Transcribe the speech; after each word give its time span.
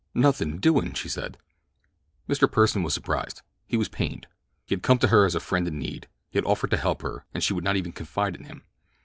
"Nothing 0.15 0.57
doing," 0.57 0.93
she 0.93 1.07
said. 1.07 1.37
Mr. 2.27 2.51
Pursen 2.51 2.81
was 2.83 2.91
surprised. 2.91 3.43
He 3.67 3.77
was 3.77 3.87
pained. 3.87 4.25
He 4.65 4.73
had 4.73 4.81
come 4.81 4.97
to 4.97 5.09
her 5.09 5.27
as 5.27 5.35
a 5.35 5.39
friend 5.39 5.67
in 5.67 5.77
need. 5.77 6.07
He 6.31 6.39
had 6.39 6.45
offered 6.45 6.71
to 6.71 6.77
help 6.77 7.03
her, 7.03 7.25
and 7.35 7.43
she 7.43 7.53
would 7.53 7.63
not 7.63 7.75
even 7.75 7.91
confide 7.91 8.35
in 8.35 8.45
him. 8.45 8.63